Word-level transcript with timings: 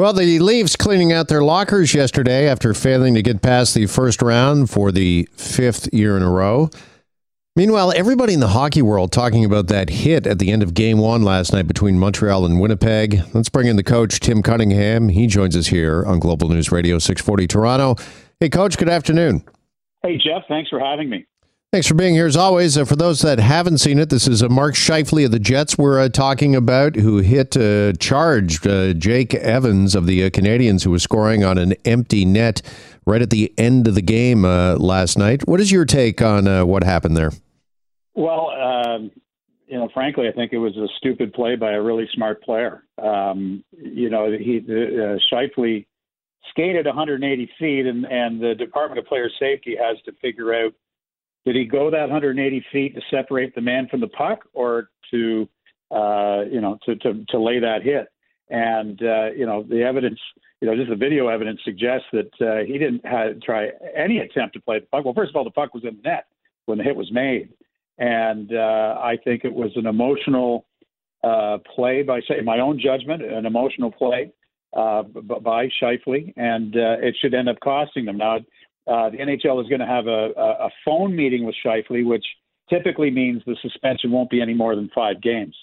Well, 0.00 0.14
the 0.14 0.38
Leafs 0.38 0.76
cleaning 0.76 1.12
out 1.12 1.28
their 1.28 1.42
lockers 1.42 1.92
yesterday 1.92 2.48
after 2.48 2.72
failing 2.72 3.12
to 3.16 3.22
get 3.22 3.42
past 3.42 3.74
the 3.74 3.84
first 3.84 4.22
round 4.22 4.70
for 4.70 4.90
the 4.90 5.28
fifth 5.36 5.92
year 5.92 6.16
in 6.16 6.22
a 6.22 6.30
row. 6.30 6.70
Meanwhile, 7.54 7.92
everybody 7.94 8.32
in 8.32 8.40
the 8.40 8.48
hockey 8.48 8.80
world 8.80 9.12
talking 9.12 9.44
about 9.44 9.66
that 9.66 9.90
hit 9.90 10.26
at 10.26 10.38
the 10.38 10.52
end 10.52 10.62
of 10.62 10.72
game 10.72 10.96
one 10.96 11.22
last 11.22 11.52
night 11.52 11.66
between 11.66 11.98
Montreal 11.98 12.46
and 12.46 12.58
Winnipeg. 12.58 13.20
Let's 13.34 13.50
bring 13.50 13.66
in 13.66 13.76
the 13.76 13.82
coach, 13.82 14.20
Tim 14.20 14.40
Cunningham. 14.40 15.10
He 15.10 15.26
joins 15.26 15.54
us 15.54 15.66
here 15.66 16.02
on 16.06 16.18
Global 16.18 16.48
News 16.48 16.72
Radio 16.72 16.98
640 16.98 17.46
Toronto. 17.46 17.96
Hey, 18.40 18.48
coach, 18.48 18.78
good 18.78 18.88
afternoon. 18.88 19.44
Hey, 20.02 20.16
Jeff, 20.16 20.44
thanks 20.48 20.70
for 20.70 20.80
having 20.80 21.10
me. 21.10 21.26
Thanks 21.72 21.86
for 21.86 21.94
being 21.94 22.14
here 22.14 22.26
as 22.26 22.36
always. 22.36 22.76
Uh, 22.76 22.84
for 22.84 22.96
those 22.96 23.20
that 23.20 23.38
haven't 23.38 23.78
seen 23.78 24.00
it, 24.00 24.10
this 24.10 24.26
is 24.26 24.42
uh, 24.42 24.48
Mark 24.48 24.74
Scheifele 24.74 25.26
of 25.26 25.30
the 25.30 25.38
Jets 25.38 25.78
we're 25.78 26.00
uh, 26.00 26.08
talking 26.08 26.56
about, 26.56 26.96
who 26.96 27.18
hit, 27.18 27.56
uh, 27.56 27.92
charged 27.92 28.66
uh, 28.66 28.92
Jake 28.92 29.34
Evans 29.34 29.94
of 29.94 30.06
the 30.06 30.24
uh, 30.24 30.30
Canadiens, 30.30 30.82
who 30.82 30.90
was 30.90 31.04
scoring 31.04 31.44
on 31.44 31.58
an 31.58 31.74
empty 31.84 32.24
net 32.24 32.60
right 33.06 33.22
at 33.22 33.30
the 33.30 33.54
end 33.56 33.86
of 33.86 33.94
the 33.94 34.02
game 34.02 34.42
last 34.42 35.16
night. 35.16 35.46
What 35.46 35.60
is 35.60 35.70
your 35.70 35.84
take 35.84 36.20
on 36.20 36.66
what 36.66 36.82
happened 36.82 37.16
there? 37.16 37.30
Well, 38.14 38.50
um, 38.50 39.12
you 39.68 39.78
know, 39.78 39.88
frankly, 39.94 40.26
I 40.26 40.32
think 40.32 40.52
it 40.52 40.58
was 40.58 40.76
a 40.76 40.88
stupid 40.98 41.32
play 41.32 41.54
by 41.54 41.70
a 41.74 41.80
really 41.80 42.08
smart 42.12 42.42
player. 42.42 42.82
Um, 43.00 43.62
you 43.70 44.10
know, 44.10 44.28
he 44.32 44.60
Scheifele 45.32 45.86
skated 46.50 46.86
180 46.86 47.50
feet, 47.60 47.86
and 47.86 48.04
and 48.06 48.40
the 48.40 48.56
Department 48.56 48.98
of 48.98 49.06
Player 49.06 49.30
Safety 49.38 49.76
has 49.80 49.98
to 50.04 50.12
figure 50.20 50.52
out 50.52 50.74
did 51.44 51.56
he 51.56 51.64
go 51.64 51.90
that 51.90 52.02
180 52.02 52.64
feet 52.72 52.94
to 52.94 53.00
separate 53.10 53.54
the 53.54 53.60
man 53.60 53.88
from 53.88 54.00
the 54.00 54.08
puck, 54.08 54.40
or 54.52 54.90
to 55.10 55.48
uh, 55.90 56.42
you 56.50 56.60
know 56.60 56.78
to, 56.84 56.96
to 56.96 57.24
to 57.28 57.38
lay 57.40 57.58
that 57.60 57.82
hit? 57.82 58.08
And 58.48 59.00
uh, 59.02 59.30
you 59.36 59.46
know 59.46 59.62
the 59.62 59.82
evidence, 59.82 60.18
you 60.60 60.68
know, 60.68 60.76
just 60.76 60.90
the 60.90 60.96
video 60.96 61.28
evidence 61.28 61.60
suggests 61.64 62.06
that 62.12 62.32
uh, 62.40 62.64
he 62.66 62.78
didn't 62.78 63.04
have, 63.06 63.40
try 63.40 63.68
any 63.96 64.18
attempt 64.18 64.54
to 64.54 64.60
play 64.60 64.80
the 64.80 64.86
puck. 64.86 65.04
Well, 65.04 65.14
first 65.14 65.30
of 65.30 65.36
all, 65.36 65.44
the 65.44 65.50
puck 65.50 65.72
was 65.74 65.84
in 65.84 65.96
the 65.96 66.02
net 66.08 66.26
when 66.66 66.78
the 66.78 66.84
hit 66.84 66.96
was 66.96 67.10
made, 67.12 67.50
and 67.98 68.52
uh, 68.52 68.98
I 69.00 69.16
think 69.22 69.44
it 69.44 69.52
was 69.52 69.70
an 69.76 69.86
emotional 69.86 70.66
uh, 71.22 71.58
play 71.74 72.02
by, 72.02 72.20
say, 72.20 72.40
my 72.42 72.60
own 72.60 72.80
judgment, 72.80 73.22
an 73.22 73.46
emotional 73.46 73.90
play 73.90 74.32
uh, 74.76 75.02
by 75.02 75.68
Scheifele, 75.80 76.32
and 76.36 76.76
uh, 76.76 76.96
it 77.00 77.16
should 77.20 77.34
end 77.34 77.48
up 77.48 77.60
costing 77.60 78.04
them. 78.04 78.16
Now, 78.16 78.38
uh, 78.86 79.10
the 79.10 79.18
NHL 79.18 79.62
is 79.62 79.68
going 79.68 79.80
to 79.80 79.86
have 79.86 80.06
a, 80.06 80.30
a 80.36 80.70
phone 80.84 81.14
meeting 81.14 81.44
with 81.44 81.54
Scheifele, 81.64 82.04
which 82.04 82.24
typically 82.68 83.10
means 83.10 83.42
the 83.46 83.56
suspension 83.60 84.10
won't 84.10 84.30
be 84.30 84.40
any 84.40 84.54
more 84.54 84.74
than 84.74 84.90
five 84.94 85.20
games. 85.20 85.56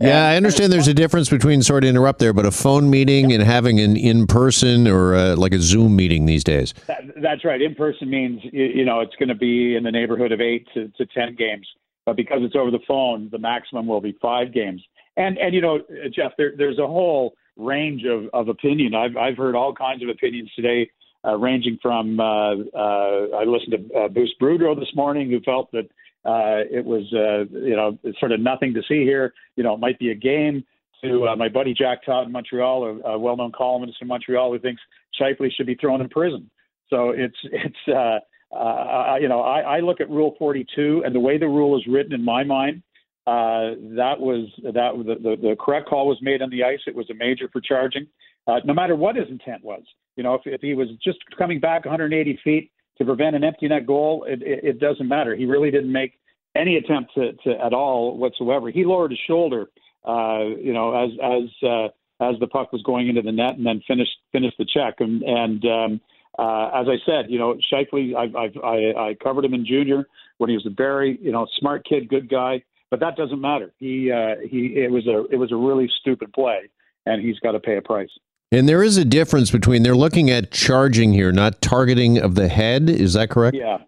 Yeah, 0.00 0.28
I 0.28 0.36
understand 0.36 0.72
there's 0.72 0.88
a 0.88 0.94
difference 0.94 1.28
between, 1.28 1.62
sorry 1.62 1.82
to 1.82 1.88
interrupt 1.88 2.20
there, 2.20 2.32
but 2.32 2.46
a 2.46 2.50
phone 2.50 2.88
meeting 2.88 3.32
and 3.32 3.42
having 3.42 3.80
an 3.80 3.98
in 3.98 4.26
person 4.26 4.88
or 4.88 5.14
a, 5.14 5.32
uh, 5.32 5.36
like 5.36 5.52
a 5.52 5.58
Zoom 5.58 5.94
meeting 5.94 6.24
these 6.24 6.42
days. 6.42 6.72
That, 6.86 7.02
that's 7.20 7.44
right. 7.44 7.60
In 7.60 7.74
person 7.74 8.08
means, 8.08 8.40
you 8.50 8.84
know, 8.86 9.00
it's 9.00 9.14
going 9.16 9.28
to 9.28 9.34
be 9.34 9.76
in 9.76 9.82
the 9.82 9.90
neighborhood 9.90 10.32
of 10.32 10.40
eight 10.40 10.66
to, 10.72 10.88
to 10.96 11.04
10 11.04 11.34
games. 11.34 11.68
But 12.06 12.16
because 12.16 12.38
it's 12.40 12.56
over 12.56 12.70
the 12.70 12.80
phone, 12.88 13.28
the 13.30 13.38
maximum 13.38 13.86
will 13.86 14.00
be 14.00 14.16
five 14.22 14.54
games. 14.54 14.82
And, 15.18 15.36
and 15.36 15.54
you 15.54 15.60
know, 15.60 15.80
Jeff, 16.14 16.32
there, 16.38 16.52
there's 16.56 16.78
a 16.78 16.86
whole 16.86 17.34
range 17.56 18.04
of, 18.06 18.24
of 18.32 18.48
opinion. 18.48 18.94
I've, 18.94 19.18
I've 19.18 19.36
heard 19.36 19.54
all 19.54 19.74
kinds 19.74 20.02
of 20.02 20.08
opinions 20.08 20.50
today 20.56 20.88
uh, 21.26 21.36
ranging 21.36 21.78
from 21.82 22.18
uh, 22.18 22.54
uh, 22.54 23.36
I 23.36 23.44
listened 23.44 23.90
to 23.90 23.98
uh, 23.98 24.08
Bruce 24.08 24.34
Boudreau 24.40 24.78
this 24.78 24.94
morning, 24.94 25.30
who 25.30 25.40
felt 25.40 25.70
that 25.72 25.88
uh, 26.24 26.64
it 26.70 26.84
was 26.84 27.02
uh, 27.12 27.44
you 27.58 27.76
know 27.76 27.98
sort 28.18 28.32
of 28.32 28.40
nothing 28.40 28.74
to 28.74 28.82
see 28.88 29.02
here. 29.04 29.32
You 29.56 29.64
know, 29.64 29.74
it 29.74 29.80
might 29.80 29.98
be 29.98 30.10
a 30.10 30.14
game. 30.14 30.64
To 31.02 31.28
uh, 31.28 31.36
my 31.36 31.48
buddy 31.48 31.72
Jack 31.72 32.04
Todd 32.04 32.26
in 32.26 32.32
Montreal, 32.32 32.84
a, 32.84 33.08
a 33.12 33.18
well-known 33.18 33.52
columnist 33.56 33.96
in 34.02 34.08
Montreal, 34.08 34.52
who 34.52 34.58
thinks 34.58 34.82
Scheifele 35.18 35.48
should 35.56 35.66
be 35.66 35.74
thrown 35.74 36.02
in 36.02 36.10
prison. 36.10 36.50
So 36.90 37.10
it's 37.10 37.36
it's 37.44 37.76
uh, 37.88 38.54
uh, 38.54 39.16
you 39.20 39.28
know 39.28 39.40
I, 39.40 39.60
I 39.76 39.80
look 39.80 40.00
at 40.00 40.10
Rule 40.10 40.34
42 40.38 41.02
and 41.04 41.14
the 41.14 41.20
way 41.20 41.38
the 41.38 41.48
rule 41.48 41.78
is 41.78 41.86
written 41.86 42.12
in 42.12 42.24
my 42.24 42.44
mind. 42.44 42.82
Uh, 43.26 43.76
that 43.96 44.16
was 44.18 44.50
that 44.62 44.72
the, 44.72 45.14
the, 45.14 45.36
the 45.36 45.56
correct 45.58 45.88
call 45.88 46.08
was 46.08 46.18
made 46.20 46.42
on 46.42 46.50
the 46.50 46.64
ice. 46.64 46.80
It 46.86 46.94
was 46.94 47.08
a 47.10 47.14
major 47.14 47.48
for 47.52 47.60
charging, 47.60 48.06
uh, 48.46 48.60
no 48.64 48.74
matter 48.74 48.96
what 48.96 49.16
his 49.16 49.28
intent 49.28 49.62
was. 49.62 49.82
You 50.20 50.24
know, 50.24 50.34
if, 50.34 50.42
if 50.44 50.60
he 50.60 50.74
was 50.74 50.88
just 51.02 51.16
coming 51.38 51.60
back 51.60 51.86
180 51.86 52.40
feet 52.44 52.70
to 52.98 53.06
prevent 53.06 53.34
an 53.34 53.42
empty 53.42 53.68
net 53.68 53.86
goal, 53.86 54.26
it, 54.28 54.42
it, 54.42 54.64
it 54.64 54.78
doesn't 54.78 55.08
matter. 55.08 55.34
He 55.34 55.46
really 55.46 55.70
didn't 55.70 55.90
make 55.90 56.12
any 56.54 56.76
attempt 56.76 57.14
to, 57.14 57.32
to 57.44 57.58
at 57.58 57.72
all 57.72 58.18
whatsoever. 58.18 58.68
He 58.68 58.84
lowered 58.84 59.12
his 59.12 59.20
shoulder, 59.26 59.70
uh, 60.04 60.44
you 60.60 60.74
know, 60.74 60.94
as 60.94 61.10
as 61.22 61.66
uh, 61.66 61.86
as 62.22 62.38
the 62.38 62.48
puck 62.48 62.70
was 62.70 62.82
going 62.82 63.08
into 63.08 63.22
the 63.22 63.32
net, 63.32 63.56
and 63.56 63.64
then 63.64 63.80
finished 63.88 64.18
finished 64.30 64.58
the 64.58 64.66
check. 64.66 64.96
And 64.98 65.22
and 65.22 65.64
um, 65.64 66.00
uh, 66.38 66.66
as 66.74 66.86
I 66.86 66.98
said, 67.06 67.30
you 67.30 67.38
know, 67.38 67.56
Scheifele, 67.72 68.14
I, 68.14 68.26
I 68.38 68.66
I 68.68 69.08
I 69.08 69.14
covered 69.14 69.46
him 69.46 69.54
in 69.54 69.64
junior 69.64 70.06
when 70.36 70.50
he 70.50 70.54
was 70.54 70.66
a 70.66 70.70
Barrie. 70.70 71.18
You 71.22 71.32
know, 71.32 71.46
smart 71.58 71.86
kid, 71.88 72.10
good 72.10 72.28
guy. 72.28 72.62
But 72.90 73.00
that 73.00 73.16
doesn't 73.16 73.40
matter. 73.40 73.72
He 73.78 74.12
uh, 74.12 74.34
he 74.46 74.74
it 74.76 74.90
was 74.90 75.06
a 75.06 75.24
it 75.32 75.38
was 75.38 75.50
a 75.50 75.56
really 75.56 75.90
stupid 75.98 76.30
play, 76.34 76.68
and 77.06 77.24
he's 77.24 77.38
got 77.38 77.52
to 77.52 77.60
pay 77.60 77.78
a 77.78 77.82
price. 77.82 78.10
And 78.52 78.68
there 78.68 78.82
is 78.82 78.96
a 78.96 79.04
difference 79.04 79.50
between 79.52 79.84
they're 79.84 79.94
looking 79.94 80.28
at 80.28 80.50
charging 80.50 81.12
here, 81.12 81.30
not 81.30 81.62
targeting 81.62 82.18
of 82.18 82.34
the 82.34 82.48
head. 82.48 82.90
Is 82.90 83.12
that 83.12 83.30
correct? 83.30 83.56
Yeah, 83.56 83.78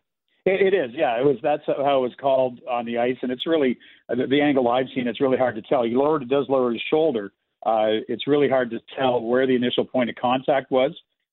it, 0.45 0.73
it 0.73 0.75
is. 0.75 0.93
Yeah, 0.95 1.19
it 1.19 1.25
was. 1.25 1.37
That's 1.43 1.65
how 1.67 1.99
it 1.99 2.03
was 2.03 2.13
called 2.21 2.61
on 2.71 2.87
the 2.87 2.99
ice, 2.99 3.17
and 3.23 3.33
it's 3.33 3.45
really 3.45 3.77
the, 4.09 4.29
the 4.29 4.41
angle 4.41 4.69
I've 4.69 4.87
seen. 4.95 5.09
It's 5.09 5.21
really 5.21 5.37
hard 5.37 5.57
to 5.57 5.63
tell. 5.63 5.83
He 5.83 5.97
lowered, 5.97 6.23
it 6.23 6.29
does 6.29 6.47
lower 6.49 6.73
his 6.73 6.83
shoulder. 6.89 7.33
Uh, 7.67 8.07
it's 8.09 8.29
really 8.29 8.49
hard 8.49 8.71
to 8.71 8.79
tell 8.97 9.21
where 9.21 9.49
the 9.49 9.57
initial 9.57 9.85
point 9.85 10.11
of 10.11 10.17
contact 10.17 10.71
was. 10.71 10.93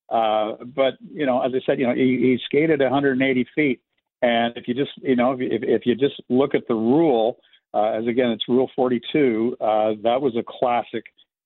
Uh, 0.09 0.63
but 0.75 0.95
you 1.11 1.27
know, 1.27 1.39
as 1.41 1.51
I 1.53 1.59
said, 1.67 1.79
you 1.79 1.85
know, 1.85 1.93
he, 1.93 2.17
he 2.17 2.39
skated 2.45 2.79
180 2.79 3.45
feet, 3.53 3.79
and 4.23 4.57
if 4.57 4.67
you 4.67 4.73
just, 4.73 4.91
you 4.97 5.15
know, 5.15 5.33
if, 5.33 5.61
if 5.61 5.85
you 5.85 5.93
just 5.93 6.19
look 6.29 6.55
at 6.55 6.67
the 6.67 6.73
rule, 6.73 7.37
uh, 7.75 7.91
as 7.91 8.07
again, 8.07 8.31
it's 8.31 8.49
Rule 8.49 8.71
42. 8.75 9.55
Uh, 9.61 9.65
that 10.01 10.19
was 10.19 10.35
a 10.35 10.43
classic 10.47 11.05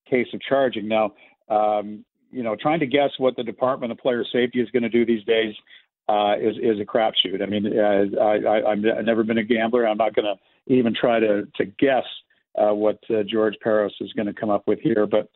case 0.09 0.27
of 0.33 0.39
charging. 0.41 0.87
Now, 0.87 1.11
um, 1.49 2.05
you 2.31 2.43
know, 2.43 2.55
trying 2.59 2.79
to 2.79 2.87
guess 2.87 3.11
what 3.17 3.35
the 3.35 3.43
Department 3.43 3.91
of 3.91 3.97
Player 3.99 4.25
Safety 4.31 4.59
is 4.59 4.69
going 4.71 4.83
to 4.83 4.89
do 4.89 5.05
these 5.05 5.23
days 5.25 5.53
uh, 6.09 6.35
is 6.39 6.55
is 6.57 6.79
a 6.79 6.85
crapshoot. 6.85 7.41
I 7.41 7.45
mean, 7.45 7.67
uh, 7.67 8.21
I, 8.21 8.37
I, 8.37 8.71
I've 8.71 9.05
never 9.05 9.23
been 9.23 9.37
a 9.37 9.43
gambler. 9.43 9.87
I'm 9.87 9.97
not 9.97 10.15
going 10.15 10.25
to 10.25 10.73
even 10.73 10.93
try 10.93 11.19
to 11.19 11.47
to 11.55 11.65
guess 11.65 12.05
uh, 12.57 12.73
what 12.73 12.99
uh, 13.09 13.23
George 13.23 13.55
Parros 13.65 13.91
is 14.01 14.11
going 14.13 14.27
to 14.27 14.33
come 14.33 14.49
up 14.49 14.67
with 14.67 14.79
here, 14.79 15.05
but 15.05 15.29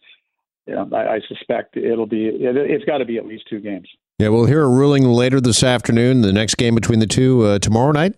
you 0.66 0.76
know, 0.76 0.90
I, 0.94 1.16
I 1.16 1.20
suspect 1.28 1.78
it'll 1.78 2.06
be 2.06 2.28
it, 2.28 2.72
has 2.72 2.84
got 2.86 2.98
to 2.98 3.06
be 3.06 3.18
at 3.18 3.26
least 3.26 3.46
two 3.50 3.60
games. 3.60 3.88
Yeah, 4.20 4.30
we'll 4.30 4.46
hear 4.46 4.64
a 4.64 4.70
ruling 4.70 5.04
later 5.04 5.40
this 5.40 5.64
afternoon. 5.64 6.22
The 6.22 6.34
next 6.34 6.56
game 6.56 6.76
between 6.76 7.00
the 7.00 7.08
two 7.08 7.44
uh, 7.44 7.60
tomorrow 7.60 7.92
night. 7.92 8.16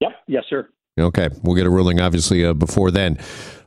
Yep. 0.00 0.12
Yes, 0.28 0.44
sir. 0.48 0.68
Okay, 0.98 1.28
we'll 1.42 1.56
get 1.56 1.66
a 1.66 1.70
ruling 1.70 2.00
obviously 2.00 2.44
uh, 2.44 2.54
before 2.54 2.90
then. 2.90 3.18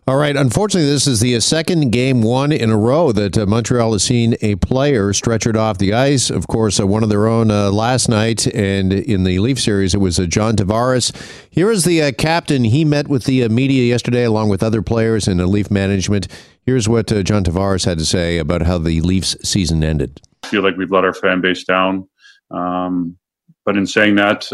All 0.08 0.16
right. 0.16 0.38
Unfortunately, 0.38 0.90
this 0.90 1.06
is 1.06 1.20
the 1.20 1.36
uh, 1.36 1.42
second 1.42 1.90
game 1.90 2.22
one 2.22 2.54
in 2.54 2.70
a 2.70 2.78
row 2.78 3.12
that 3.12 3.38
uh, 3.38 3.46
Montreal 3.46 3.92
has 3.92 4.04
seen 4.04 4.38
a 4.42 4.56
player 4.56 5.12
stretchered 5.12 5.58
off 5.58 5.80
the 5.80 5.94
ice. 5.94 6.30
Of 6.30 6.48
course, 6.48 6.80
uh, 6.80 6.88
one 6.88 7.04
of 7.04 7.10
their 7.10 7.28
own 7.28 7.52
uh, 7.52 7.72
last 7.72 8.08
night, 8.08 8.48
and 8.56 8.94
in 8.94 9.26
the 9.26 9.40
Leaf 9.40 9.60
series, 9.60 9.94
it 9.94 9.98
was 9.98 10.18
uh, 10.18 10.26
John 10.26 10.56
Tavares. 10.56 11.14
Here 11.50 11.70
is 11.70 11.84
the 11.84 12.02
uh, 12.04 12.14
captain. 12.14 12.64
He 12.64 12.86
met 12.86 13.10
with 13.10 13.26
the 13.26 13.50
media 13.50 13.84
yesterday, 13.84 14.24
along 14.24 14.48
with 14.48 14.64
other 14.64 14.82
players 14.82 15.28
and 15.28 15.42
the 15.42 15.46
Leaf 15.46 15.70
management. 15.70 16.30
Here's 16.66 16.88
what 16.88 17.08
John 17.08 17.44
Tavares 17.44 17.84
had 17.84 17.98
to 17.98 18.06
say 18.06 18.38
about 18.38 18.62
how 18.62 18.78
the 18.78 19.02
Leafs 19.02 19.36
season 19.44 19.84
ended. 19.84 20.22
I 20.44 20.48
feel 20.48 20.64
like 20.64 20.78
we've 20.78 20.90
let 20.90 21.04
our 21.04 21.14
fan 21.14 21.42
base 21.42 21.66
down. 21.66 22.08
Um, 22.50 23.18
but 23.66 23.76
in 23.76 23.86
saying 23.86 24.16
that, 24.16 24.48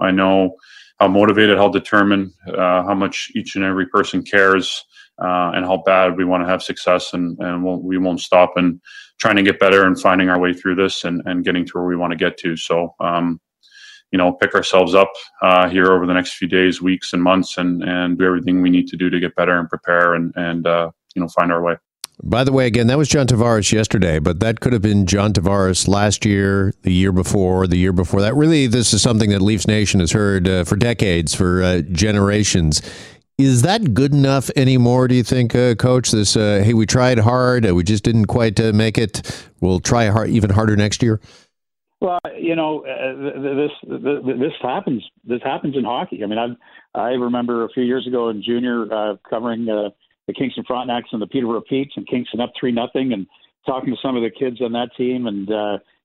I 0.00 0.10
know 0.10 0.56
how 0.98 1.06
motivated, 1.06 1.58
how 1.58 1.68
determined, 1.68 2.32
how 2.56 2.94
much 2.94 3.30
each 3.36 3.54
and 3.54 3.64
every 3.64 3.86
person 3.86 4.24
cares 4.24 4.84
uh, 5.18 5.52
and 5.54 5.64
how 5.64 5.82
bad 5.84 6.16
we 6.16 6.24
want 6.24 6.42
to 6.42 6.48
have 6.48 6.62
success 6.62 7.12
and, 7.12 7.38
and 7.40 7.64
we'll, 7.64 7.80
we 7.80 7.98
won't 7.98 8.20
stop 8.20 8.52
and 8.56 8.80
trying 9.18 9.36
to 9.36 9.42
get 9.42 9.58
better 9.58 9.86
and 9.86 10.00
finding 10.00 10.28
our 10.28 10.38
way 10.38 10.52
through 10.52 10.74
this 10.74 11.04
and, 11.04 11.22
and 11.24 11.44
getting 11.44 11.64
to 11.64 11.72
where 11.74 11.86
we 11.86 11.96
want 11.96 12.10
to 12.10 12.16
get 12.16 12.36
to. 12.38 12.56
So, 12.56 12.94
um, 13.00 13.40
you 14.12 14.18
know, 14.18 14.32
pick 14.32 14.54
ourselves 14.54 14.94
up 14.94 15.10
uh, 15.42 15.68
here 15.68 15.92
over 15.92 16.06
the 16.06 16.14
next 16.14 16.34
few 16.34 16.48
days, 16.48 16.80
weeks, 16.80 17.12
and 17.12 17.22
months, 17.22 17.58
and 17.58 17.82
and 17.82 18.16
do 18.16 18.24
everything 18.24 18.62
we 18.62 18.70
need 18.70 18.86
to 18.88 18.96
do 18.96 19.10
to 19.10 19.18
get 19.18 19.34
better 19.34 19.58
and 19.58 19.68
prepare 19.68 20.14
and 20.14 20.32
and 20.36 20.66
uh, 20.66 20.90
you 21.14 21.20
know 21.20 21.28
find 21.28 21.50
our 21.50 21.62
way. 21.62 21.74
By 22.22 22.44
the 22.44 22.52
way, 22.52 22.66
again, 22.66 22.86
that 22.86 22.96
was 22.96 23.10
John 23.10 23.26
Tavares 23.26 23.70
yesterday, 23.72 24.18
but 24.20 24.40
that 24.40 24.60
could 24.60 24.72
have 24.72 24.80
been 24.80 25.04
John 25.04 25.34
Tavares 25.34 25.86
last 25.86 26.24
year, 26.24 26.72
the 26.80 26.92
year 26.92 27.12
before, 27.12 27.66
the 27.66 27.76
year 27.76 27.92
before 27.92 28.22
that. 28.22 28.34
Really, 28.34 28.66
this 28.66 28.94
is 28.94 29.02
something 29.02 29.28
that 29.30 29.42
Leafs 29.42 29.66
Nation 29.66 30.00
has 30.00 30.12
heard 30.12 30.48
uh, 30.48 30.64
for 30.64 30.76
decades, 30.76 31.34
for 31.34 31.62
uh, 31.62 31.82
generations. 31.92 32.80
Is 33.38 33.60
that 33.62 33.92
good 33.92 34.14
enough 34.14 34.48
anymore? 34.56 35.08
Do 35.08 35.14
you 35.14 35.22
think, 35.22 35.54
uh, 35.54 35.74
Coach? 35.74 36.10
This, 36.10 36.38
uh, 36.38 36.62
hey, 36.64 36.72
we 36.72 36.86
tried 36.86 37.18
hard, 37.18 37.68
uh, 37.68 37.74
we 37.74 37.84
just 37.84 38.02
didn't 38.02 38.26
quite 38.26 38.58
uh, 38.58 38.72
make 38.72 38.96
it. 38.96 39.46
We'll 39.60 39.80
try 39.80 40.06
hard, 40.06 40.30
even 40.30 40.48
harder 40.48 40.74
next 40.74 41.02
year. 41.02 41.20
Well, 42.00 42.18
you 42.38 42.56
know, 42.56 42.86
uh, 42.86 43.56
this 43.56 43.70
this 43.82 44.52
happens. 44.62 45.04
This 45.24 45.40
happens 45.42 45.76
in 45.76 45.84
hockey. 45.84 46.22
I 46.24 46.26
mean, 46.26 46.38
I 46.38 46.98
I 46.98 47.10
remember 47.10 47.64
a 47.64 47.68
few 47.70 47.82
years 47.82 48.06
ago 48.06 48.30
in 48.30 48.42
junior 48.42 48.90
uh, 48.90 49.16
covering 49.28 49.66
the 49.66 49.92
Kingston 50.34 50.64
Frontenacs 50.64 51.12
and 51.12 51.20
the 51.20 51.26
Peterborough 51.26 51.62
Petes, 51.68 51.92
and 51.96 52.06
Kingston 52.06 52.40
up 52.40 52.52
three 52.58 52.72
nothing, 52.72 53.12
and 53.12 53.26
talking 53.66 53.90
to 53.90 54.00
some 54.02 54.16
of 54.16 54.22
the 54.22 54.30
kids 54.30 54.62
on 54.62 54.72
that 54.72 54.90
team, 54.96 55.26
and 55.26 55.48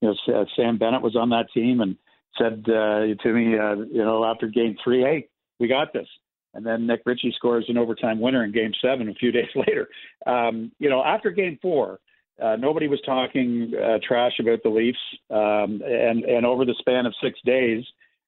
you 0.01 0.13
know 0.27 0.45
Sam 0.55 0.77
Bennett 0.77 1.01
was 1.01 1.15
on 1.15 1.29
that 1.29 1.47
team 1.53 1.79
and 1.79 1.97
said 2.37 2.65
to 2.65 3.33
me, 3.33 3.51
you 3.51 4.03
know, 4.03 4.25
after 4.25 4.47
Game 4.47 4.75
Three, 4.83 5.01
hey, 5.01 5.27
we 5.59 5.67
got 5.67 5.93
this. 5.93 6.07
And 6.53 6.65
then 6.65 6.85
Nick 6.85 7.01
Ritchie 7.05 7.33
scores 7.35 7.65
an 7.69 7.77
overtime 7.77 8.19
winner 8.19 8.43
in 8.43 8.51
Game 8.51 8.71
Seven 8.81 9.09
a 9.09 9.13
few 9.13 9.31
days 9.39 9.49
later. 9.55 9.87
Um, 10.25 10.71
you 10.79 10.89
know, 10.89 11.03
after 11.03 11.31
Game 11.31 11.57
Four, 11.61 11.99
uh, 12.41 12.55
nobody 12.55 12.87
was 12.87 12.99
talking 13.05 13.71
uh, 13.75 13.99
trash 14.05 14.33
about 14.39 14.63
the 14.63 14.69
Leafs, 14.69 14.97
um, 15.29 15.81
and 15.85 16.23
and 16.23 16.45
over 16.45 16.65
the 16.65 16.75
span 16.79 17.05
of 17.05 17.13
six 17.21 17.39
days, 17.45 17.83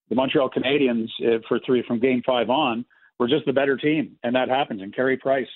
the 0.10 0.16
Montreal 0.16 0.50
Canadiens 0.50 1.10
uh, 1.25 1.40
for 1.48 1.60
three 1.66 1.84
from 1.88 2.00
Game 2.00 2.22
Five 2.25 2.50
on 2.50 2.86
were 3.20 3.28
just 3.28 3.46
the 3.46 3.54
better 3.54 3.78
team, 3.78 4.18
and 4.24 4.36
that 4.36 4.50
happens. 4.50 4.81
And 4.81 4.96
Carey 4.96 5.18
Price 5.18 5.48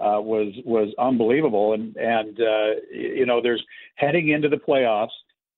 uh, 0.00 0.20
was 0.20 0.52
was 0.64 0.94
unbelievable. 0.98 1.72
And 1.72 1.96
and 1.96 2.40
uh, 2.40 2.80
you 2.92 3.26
know, 3.26 3.40
there's 3.42 3.62
heading 3.96 4.30
into 4.30 4.48
the 4.48 4.56
playoffs. 4.56 5.08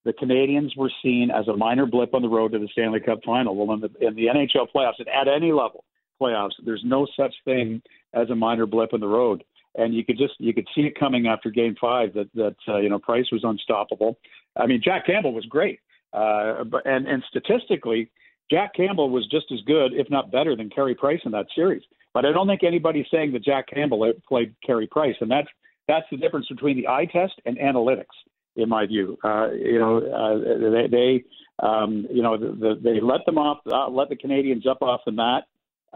The 0.05 0.13
Canadiens 0.13 0.77
were 0.77 0.91
seen 1.03 1.31
as 1.31 1.49
a 1.49 1.57
minor 1.57 1.85
blip 1.85 2.15
on 2.15 2.23
the 2.23 2.29
road 2.29 2.53
to 2.53 2.59
the 2.59 2.69
Stanley 2.69 3.01
Cup 3.01 3.19
final. 3.25 3.57
Well, 3.57 3.75
in 3.75 3.81
the 3.81 4.07
in 4.07 4.15
the 4.15 4.27
NHL 4.27 4.69
playoffs, 4.75 5.01
at 5.01 5.29
any 5.29 5.53
level 5.53 5.85
playoffs, 6.21 6.53
there's 6.65 6.83
no 6.85 7.07
such 7.17 7.35
thing 7.45 7.83
as 8.15 8.31
a 8.31 8.35
minor 8.35 8.67
blip 8.67 8.93
in 8.93 9.01
the 9.01 9.07
road. 9.07 9.45
And 9.75 9.95
you 9.95 10.05
could 10.05 10.17
just 10.17 10.35
you 10.39 10.55
could 10.55 10.67
see 10.75 10.83
it 10.83 10.99
coming 10.99 11.27
after 11.27 11.51
Game 11.51 11.77
Five 11.79 12.15
that 12.15 12.33
that 12.35 12.57
uh, 12.67 12.79
you 12.79 12.89
know 12.89 12.99
Price 12.99 13.27
was 13.31 13.45
unstoppable. 13.45 14.19
I 14.57 14.67
mean, 14.67 14.81
Jack 14.83 15.07
Campbell 15.07 15.35
was 15.35 15.45
great, 15.45 15.81
uh, 16.15 16.65
but 16.65 16.87
and 16.87 17.07
and 17.07 17.23
statistically, 17.29 18.11
Jack 18.51 18.75
Campbell 18.75 19.11
was 19.11 19.27
just 19.31 19.47
as 19.53 19.61
good, 19.67 19.93
if 19.93 20.09
not 20.09 20.33
better, 20.33 20.57
than 20.57 20.71
Carey 20.71 20.95
Price 20.95 21.21
in 21.27 21.33
that 21.33 21.47
series. 21.55 21.83
But 22.15 22.25
I 22.25 22.33
don't 22.33 22.47
think 22.47 22.65
anybody's 22.65 23.05
saying 23.11 23.33
that 23.33 23.45
Jack 23.45 23.67
Campbell 23.69 24.11
played 24.27 24.55
Carey 24.67 24.87
Price, 24.87 25.17
and 25.21 25.31
that's 25.31 25.49
that's 25.87 26.07
the 26.11 26.17
difference 26.17 26.49
between 26.49 26.79
the 26.79 26.89
eye 26.89 27.07
test 27.13 27.35
and 27.45 27.59
analytics, 27.59 28.17
in 28.57 28.71
my 28.71 28.87
view. 28.87 29.19
Uh, 29.23 29.51
you 29.53 29.79
know, 29.79 29.99
uh, 29.99 30.71
they, 30.71 30.89
they 30.91 31.25
um, 31.59 32.07
you 32.11 32.23
know, 32.23 32.37
the, 32.37 32.47
the, 32.47 32.81
they 32.83 33.01
let 33.01 33.25
them 33.25 33.39
off, 33.39 33.59
uh, 33.67 33.89
let 33.89 34.09
the 34.09 34.17
Canadiens 34.17 34.67
up 34.67 34.83
off 34.83 35.01
the 35.07 35.13
mat, 35.13 35.45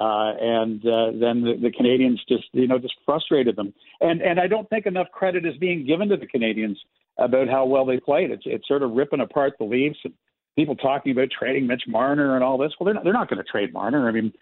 uh, 0.01 0.33
and 0.41 0.81
uh, 0.87 1.13
then 1.13 1.43
the, 1.43 1.59
the 1.61 1.71
Canadiens 1.71 2.19
just, 2.27 2.49
you 2.53 2.67
know, 2.67 2.79
just 2.79 2.95
frustrated 3.05 3.55
them. 3.55 3.75
And 4.01 4.23
and 4.23 4.41
I 4.41 4.47
don't 4.47 4.69
think 4.71 4.87
enough 4.87 5.09
credit 5.13 5.45
is 5.45 5.57
being 5.59 5.87
given 5.87 6.09
to 6.09 6.17
the 6.17 6.27
Canadiens 6.27 6.77
about 7.19 7.49
how 7.49 7.67
well 7.67 7.85
they 7.85 8.01
played. 8.01 8.31
It's 8.31 8.45
it's 8.47 8.67
sort 8.67 8.83
of 8.83 8.93
ripping 8.93 9.21
apart 9.21 9.55
the 9.59 9.67
Leafs 9.67 9.99
and 10.05 10.15
people 10.57 10.75
talking 10.75 11.13
about 11.13 11.29
trading 11.31 11.67
Mitch 11.67 11.83
Marner 11.87 12.35
and 12.35 12.43
all 12.43 12.57
this. 12.57 12.73
Well, 12.81 12.87
they're 12.87 12.95
not, 12.95 13.05
they're 13.05 13.13
not 13.13 13.29
going 13.29 13.45
to 13.45 13.51
trade 13.51 13.75
Marner. 13.75 14.09
I 14.09 14.13
mean, 14.13 14.33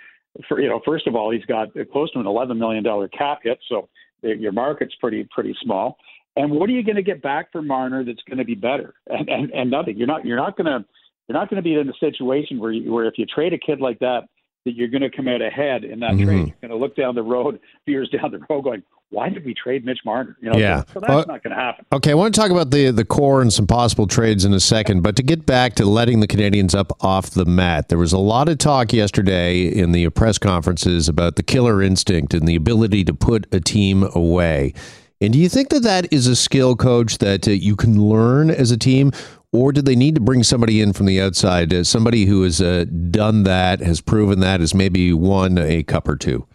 for, 0.48 0.60
you 0.60 0.68
know, 0.68 0.80
first 0.84 1.08
of 1.08 1.16
all, 1.16 1.32
he's 1.32 1.44
got 1.44 1.68
close 1.92 2.10
to 2.12 2.20
an 2.20 2.26
$11 2.26 2.56
million 2.56 2.84
cap 3.16 3.40
hit, 3.42 3.58
so 3.68 3.88
your 4.22 4.52
market's 4.52 4.94
pretty 5.00 5.26
pretty 5.30 5.56
small. 5.60 5.98
And 6.36 6.52
what 6.52 6.68
are 6.68 6.72
you 6.72 6.84
going 6.84 6.96
to 6.96 7.02
get 7.02 7.20
back 7.20 7.50
for 7.50 7.62
Marner 7.62 8.04
that's 8.04 8.22
going 8.28 8.38
to 8.38 8.44
be 8.44 8.54
better? 8.54 8.94
And, 9.08 9.28
and 9.28 9.50
and 9.50 9.70
nothing. 9.72 9.96
You're 9.98 10.06
not 10.06 10.24
you're 10.24 10.36
not 10.36 10.56
going 10.56 10.66
to 10.66 10.84
you're 11.26 11.36
not 11.36 11.50
going 11.50 11.56
to 11.56 11.62
be 11.62 11.74
in 11.74 11.88
a 11.88 11.92
situation 11.98 12.60
where 12.60 12.70
you, 12.70 12.92
where 12.92 13.06
if 13.06 13.14
you 13.18 13.26
trade 13.26 13.52
a 13.52 13.58
kid 13.58 13.80
like 13.80 13.98
that, 13.98 14.28
that 14.64 14.74
you're 14.74 14.88
going 14.88 15.02
to 15.02 15.10
come 15.10 15.28
out 15.28 15.40
ahead 15.40 15.84
in 15.84 16.00
that 16.00 16.12
mm-hmm. 16.12 16.24
trade. 16.24 16.46
You're 16.48 16.68
going 16.68 16.70
to 16.70 16.76
look 16.76 16.96
down 16.96 17.14
the 17.14 17.22
road, 17.22 17.60
years 17.86 18.10
down 18.10 18.30
the 18.30 18.40
road, 18.48 18.62
going, 18.62 18.82
why 19.10 19.30
did 19.30 19.44
we 19.44 19.54
trade 19.54 19.84
Mitch 19.86 20.00
Marner? 20.04 20.36
You 20.40 20.50
know, 20.50 20.58
yeah. 20.58 20.84
So, 20.92 21.00
that's 21.00 21.08
well, 21.08 21.24
not 21.26 21.42
going 21.42 21.56
to 21.56 21.60
happen. 21.60 21.86
Okay, 21.92 22.10
I 22.10 22.14
want 22.14 22.34
to 22.34 22.40
talk 22.40 22.50
about 22.50 22.70
the 22.70 22.90
the 22.90 23.04
core 23.04 23.40
and 23.40 23.50
some 23.50 23.66
possible 23.66 24.06
trades 24.06 24.44
in 24.44 24.52
a 24.52 24.60
second, 24.60 25.02
but 25.02 25.16
to 25.16 25.22
get 25.22 25.46
back 25.46 25.74
to 25.76 25.86
letting 25.86 26.20
the 26.20 26.28
Canadiens 26.28 26.74
up 26.74 26.92
off 27.02 27.30
the 27.30 27.46
mat, 27.46 27.88
there 27.88 27.96
was 27.96 28.12
a 28.12 28.18
lot 28.18 28.50
of 28.50 28.58
talk 28.58 28.92
yesterday 28.92 29.66
in 29.66 29.92
the 29.92 30.10
press 30.10 30.36
conferences 30.36 31.08
about 31.08 31.36
the 31.36 31.42
killer 31.42 31.80
instinct 31.82 32.34
and 32.34 32.46
the 32.46 32.54
ability 32.54 33.02
to 33.04 33.14
put 33.14 33.46
a 33.52 33.60
team 33.60 34.02
away. 34.14 34.74
And 35.20 35.32
do 35.32 35.38
you 35.38 35.48
think 35.48 35.70
that 35.70 35.82
that 35.82 36.12
is 36.12 36.26
a 36.28 36.36
skill, 36.36 36.76
coach, 36.76 37.18
that 37.18 37.48
uh, 37.48 37.52
you 37.52 37.74
can 37.74 38.00
learn 38.00 38.50
as 38.50 38.70
a 38.70 38.76
team, 38.76 39.10
or 39.52 39.72
did 39.72 39.86
they 39.86 39.96
need 39.96 40.14
to 40.14 40.20
bring 40.20 40.42
somebody 40.42 40.80
in 40.80 40.92
from 40.92 41.06
the 41.06 41.20
outside, 41.20 41.72
uh, 41.72 41.84
somebody 41.84 42.26
who 42.26 42.42
has 42.42 42.60
uh, 42.60 42.84
done 43.10 43.44
that, 43.44 43.80
has 43.80 44.00
proven 44.00 44.40
that, 44.40 44.60
has 44.60 44.74
maybe 44.74 45.12
won 45.12 45.58
a 45.58 45.82
cup 45.82 46.06
or 46.06 46.16
two? 46.16 46.46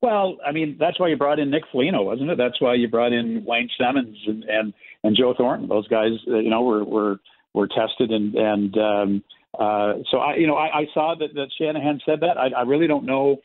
Well, 0.00 0.36
I 0.46 0.52
mean, 0.52 0.76
that's 0.78 1.00
why 1.00 1.08
you 1.08 1.16
brought 1.16 1.38
in 1.38 1.50
Nick 1.50 1.64
Foligno, 1.72 2.02
wasn't 2.02 2.30
it? 2.30 2.36
That's 2.36 2.60
why 2.60 2.74
you 2.74 2.88
brought 2.88 3.12
in 3.12 3.42
Wayne 3.46 3.70
Simmonds 3.78 4.18
and 4.26 4.44
and, 4.44 4.74
and 5.02 5.16
Joe 5.16 5.34
Thornton. 5.36 5.68
Those 5.68 5.88
guys, 5.88 6.12
uh, 6.28 6.38
you 6.38 6.50
know, 6.50 6.62
were 6.62 6.84
were 6.84 7.20
were 7.54 7.68
tested 7.68 8.10
and 8.10 8.34
and 8.34 8.76
um, 8.76 9.24
uh, 9.58 9.94
so 10.10 10.18
I, 10.18 10.34
you 10.36 10.46
know, 10.46 10.56
I, 10.56 10.80
I 10.80 10.86
saw 10.92 11.14
that 11.18 11.34
that 11.34 11.48
Shanahan 11.58 12.00
said 12.04 12.20
that. 12.20 12.36
I, 12.36 12.48
I 12.48 12.62
really 12.62 12.86
don't 12.86 13.06
know. 13.06 13.38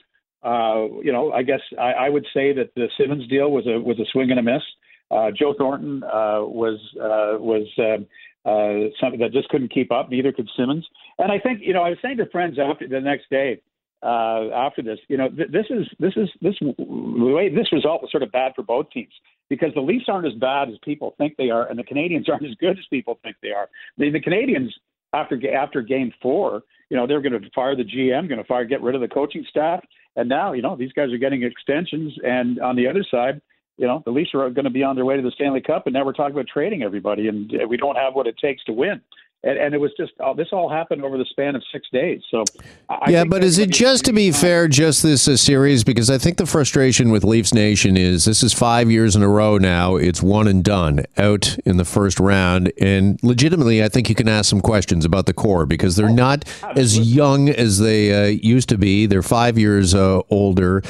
Uh, 0.43 0.99
you 1.03 1.11
know, 1.11 1.31
I 1.31 1.43
guess 1.43 1.61
I, 1.79 1.91
I 1.91 2.09
would 2.09 2.25
say 2.33 2.53
that 2.53 2.71
the 2.75 2.89
Simmonds 2.99 3.27
deal 3.27 3.51
was 3.51 3.65
a 3.67 3.79
was 3.79 3.99
a 3.99 4.05
swing 4.11 4.29
and 4.31 4.39
a 4.39 4.43
miss. 4.43 4.63
Uh, 5.11 5.31
Joe 5.31 5.55
Thornton 5.57 6.03
uh, 6.03 6.41
was 6.43 6.79
uh, 6.97 7.39
was 7.39 7.67
uh, 7.77 8.03
uh, 8.45 8.89
something 8.99 9.19
that 9.19 9.31
just 9.31 9.49
couldn't 9.49 9.73
keep 9.73 9.91
up. 9.91 10.09
Neither 10.09 10.31
could 10.31 10.49
Simmonds. 10.57 10.85
And 11.17 11.31
I 11.31 11.39
think 11.39 11.61
you 11.61 11.73
know 11.73 11.83
I 11.83 11.89
was 11.89 11.99
saying 12.01 12.17
to 12.17 12.25
friends 12.27 12.57
after 12.59 12.87
the 12.87 13.01
next 13.01 13.29
day 13.29 13.61
uh, 14.01 14.49
after 14.53 14.81
this. 14.81 14.99
You 15.07 15.17
know, 15.17 15.29
th- 15.29 15.51
this 15.51 15.65
is 15.69 15.87
this 15.99 16.13
is 16.15 16.29
this 16.41 16.55
the 16.59 17.33
way 17.33 17.53
this 17.53 17.71
result 17.71 18.01
was 18.01 18.11
sort 18.11 18.23
of 18.23 18.31
bad 18.31 18.53
for 18.55 18.63
both 18.63 18.89
teams 18.91 19.13
because 19.49 19.73
the 19.73 19.81
Leafs 19.81 20.05
aren't 20.07 20.27
as 20.27 20.33
bad 20.33 20.69
as 20.69 20.75
people 20.83 21.15
think 21.17 21.35
they 21.37 21.49
are, 21.49 21.67
and 21.67 21.77
the 21.77 21.83
Canadiens 21.83 22.29
aren't 22.29 22.45
as 22.45 22.55
good 22.59 22.77
as 22.77 22.85
people 22.89 23.19
think 23.23 23.35
they 23.41 23.51
are. 23.51 23.69
The, 23.97 24.09
the 24.09 24.21
Canadiens 24.21 24.69
after 25.13 25.39
after 25.53 25.81
Game 25.81 26.13
Four, 26.21 26.63
you 26.89 26.97
know, 26.97 27.07
they're 27.07 27.21
going 27.21 27.39
to 27.39 27.49
fire 27.53 27.75
the 27.75 27.83
GM, 27.83 28.29
going 28.29 28.41
to 28.41 28.47
fire 28.47 28.65
get 28.65 28.81
rid 28.81 28.95
of 28.95 29.01
the 29.01 29.07
coaching 29.07 29.45
staff, 29.49 29.83
and 30.15 30.29
now 30.29 30.53
you 30.53 30.61
know 30.61 30.75
these 30.75 30.93
guys 30.93 31.11
are 31.11 31.17
getting 31.17 31.43
extensions, 31.43 32.13
and 32.23 32.59
on 32.59 32.75
the 32.75 32.87
other 32.87 33.05
side. 33.09 33.41
You 33.79 33.87
know, 33.87 34.03
the 34.05 34.11
Leafs 34.11 34.31
are 34.33 34.49
going 34.49 34.65
to 34.65 34.69
be 34.69 34.83
on 34.83 34.95
their 34.95 35.05
way 35.05 35.15
to 35.15 35.21
the 35.21 35.31
Stanley 35.31 35.61
Cup, 35.61 35.87
and 35.87 35.93
now 35.93 36.05
we're 36.05 36.13
talking 36.13 36.33
about 36.33 36.47
trading 36.47 36.83
everybody, 36.83 37.27
and 37.29 37.51
we 37.67 37.77
don't 37.77 37.95
have 37.95 38.13
what 38.13 38.27
it 38.27 38.37
takes 38.37 38.63
to 38.65 38.73
win 38.73 39.01
and, 39.43 39.57
and, 39.57 39.73
it 39.73 39.77
was 39.77 39.91
just 39.95 40.11
uh, 40.19 40.33
this 40.33 40.49
all 40.51 40.69
happened 40.69 41.03
over 41.03 41.17
the 41.17 41.25
span 41.25 41.55
of 41.55 41.63
six 41.71 41.87
days. 41.93 42.21
So, 42.29 42.43
I 42.89 43.09
yeah, 43.09 43.23
but 43.23 43.41
is 43.41 43.57
it 43.57 43.69
just 43.69 44.03
to 44.05 44.13
be 44.13 44.31
fair, 44.31 44.67
just 44.67 45.01
this 45.01 45.29
uh, 45.29 45.37
series? 45.37 45.85
Because 45.85 46.09
I 46.09 46.17
think 46.17 46.37
the 46.37 46.45
frustration 46.45 47.09
with 47.09 47.23
Leafs 47.23 47.53
Nation 47.53 47.95
is 47.95 48.25
this 48.25 48.43
is 48.43 48.53
five 48.53 48.91
years 48.91 49.15
in 49.15 49.23
a 49.23 49.29
row 49.29 49.57
now. 49.57 49.95
It's 49.95 50.21
one 50.21 50.47
and 50.47 50.61
done 50.61 51.05
out 51.17 51.57
in 51.59 51.77
the 51.77 51.85
first 51.85 52.19
round, 52.19 52.73
and 52.81 53.17
legitimately, 53.23 53.81
I 53.81 53.87
think 53.87 54.09
you 54.09 54.15
can 54.15 54.27
ask 54.27 54.49
some 54.49 54.61
questions 54.61 55.05
about 55.05 55.25
the 55.25 55.33
core 55.33 55.65
because 55.65 55.95
they're 55.95 56.09
oh, 56.09 56.13
not 56.13 56.43
absolutely. 56.45 56.81
as 56.81 56.99
young 56.99 57.49
as 57.49 57.79
they 57.79 58.13
uh, 58.13 58.27
used 58.27 58.67
to 58.69 58.77
be. 58.77 59.05
They're 59.05 59.23
five 59.23 59.57
years 59.57 59.95
uh, 59.95 60.19
older 60.29 60.83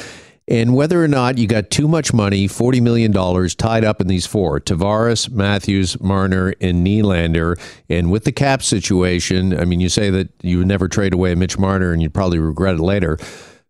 and 0.49 0.75
whether 0.75 1.01
or 1.01 1.07
not 1.07 1.37
you 1.37 1.45
got 1.47 1.69
too 1.69 1.87
much 1.87 2.11
money, 2.11 2.47
$40 2.47 2.81
million 2.81 3.13
tied 3.51 3.85
up 3.85 4.01
in 4.01 4.07
these 4.07 4.25
four 4.25 4.59
Tavares, 4.59 5.29
Matthews, 5.29 6.01
Marner, 6.01 6.55
and 6.59 6.85
Nylander. 6.85 7.59
And 7.87 8.11
with 8.11 8.23
the 8.23 8.31
cap 8.31 8.63
situation, 8.63 9.57
I 9.57 9.65
mean, 9.65 9.79
you 9.79 9.89
say 9.89 10.09
that 10.09 10.29
you 10.41 10.57
would 10.57 10.67
never 10.67 10.87
trade 10.87 11.13
away 11.13 11.35
Mitch 11.35 11.59
Marner 11.59 11.93
and 11.93 12.01
you'd 12.01 12.15
probably 12.15 12.39
regret 12.39 12.75
it 12.75 12.81
later. 12.81 13.19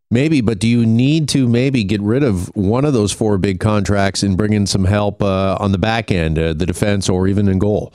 Maybe, 0.09 0.39
but 0.39 0.57
do 0.57 0.67
you 0.67 0.85
need 0.85 1.27
to 1.29 1.47
maybe 1.47 1.83
get 1.83 2.01
rid 2.01 2.23
of 2.23 2.47
one 2.55 2.85
of 2.85 2.93
those 2.93 3.11
four 3.11 3.37
big 3.37 3.59
contracts 3.59 4.23
and 4.23 4.37
bring 4.37 4.53
in 4.53 4.65
some 4.65 4.85
help 4.85 5.21
uh, 5.21 5.57
on 5.59 5.73
the 5.73 5.77
back 5.77 6.11
end, 6.11 6.39
uh, 6.39 6.53
the 6.53 6.65
defense, 6.65 7.09
or 7.09 7.27
even 7.27 7.47
in 7.47 7.59
goal? 7.59 7.93